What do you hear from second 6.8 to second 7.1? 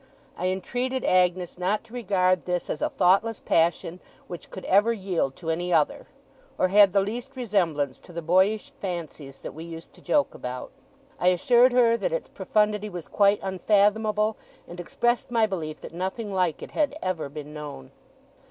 the